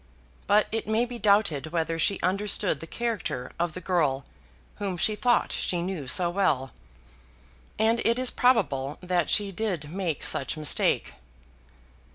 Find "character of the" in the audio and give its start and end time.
2.87-3.81